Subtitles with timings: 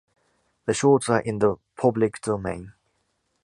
[0.65, 2.73] The shorts are in the Public Domain.